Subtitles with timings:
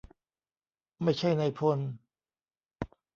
[1.03, 1.79] ไม่ใช่นายพล